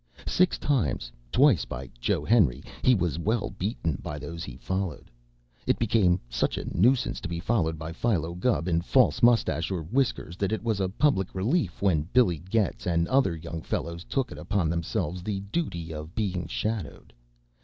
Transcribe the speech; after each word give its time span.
Six 0.25 0.57
times 0.57 1.11
twice 1.31 1.63
by 1.63 1.87
Joe 1.99 2.25
Henry 2.25 2.63
he 2.81 2.95
was 2.95 3.19
well 3.19 3.51
beaten 3.59 3.99
by 4.01 4.17
those 4.17 4.43
he 4.43 4.57
followed. 4.57 5.11
It 5.67 5.77
became 5.77 6.19
such 6.27 6.57
a 6.57 6.65
nuisance 6.75 7.19
to 7.21 7.27
be 7.29 7.39
followed 7.39 7.77
by 7.77 7.91
Philo 7.93 8.33
Gubb 8.33 8.67
in 8.67 8.81
false 8.81 9.21
mustache 9.21 9.69
or 9.69 9.83
whiskers, 9.83 10.37
that 10.37 10.51
it 10.51 10.63
was 10.63 10.79
a 10.79 10.89
public 10.89 11.35
relief 11.35 11.83
when 11.83 12.09
Billy 12.13 12.39
Getz 12.39 12.87
and 12.87 13.07
other 13.09 13.35
young 13.35 13.61
fellows 13.61 14.03
took 14.03 14.31
upon 14.31 14.71
themselves 14.71 15.21
the 15.21 15.41
duty 15.51 15.93
of 15.93 16.15
being 16.15 16.47
shadowed. 16.47 17.13